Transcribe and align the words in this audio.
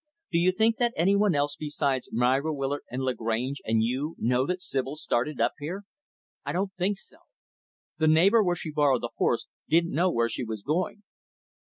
Do 0.31 0.39
you 0.39 0.51
think 0.51 0.77
that 0.77 0.93
any 0.97 1.15
one 1.15 1.35
else 1.35 1.55
besides 1.55 2.09
Myra 2.11 2.51
Willard 2.51 2.81
and 2.89 3.03
Lagrange 3.03 3.61
and 3.65 3.83
you 3.83 4.15
know 4.17 4.47
that 4.47 4.59
Sibyl 4.63 4.95
started 4.95 5.39
up 5.39 5.51
here?" 5.59 5.83
"I 6.43 6.51
don't 6.53 6.73
think 6.73 6.97
so. 6.97 7.17
The 7.99 8.07
neighbor 8.07 8.41
where 8.41 8.55
she 8.55 8.71
borrowed 8.71 9.03
the 9.03 9.11
horse 9.17 9.45
didn't 9.69 9.93
know 9.93 10.09
where 10.09 10.27
she 10.27 10.43
was 10.43 10.63
going." 10.63 11.03